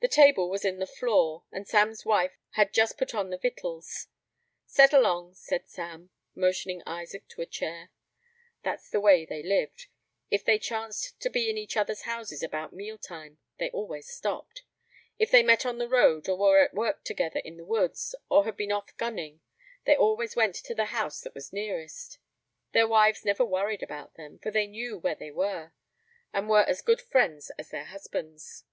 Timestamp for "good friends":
26.82-27.48